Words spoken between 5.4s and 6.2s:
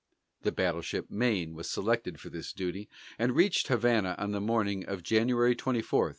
24, 1898.